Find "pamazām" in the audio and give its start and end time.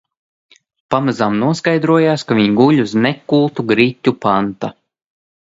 0.93-1.35